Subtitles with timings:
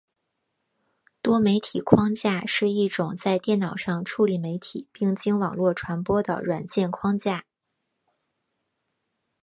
[1.21, 7.45] 多媒体框架是一种在电脑上处理媒体并经网络传播的软件框架。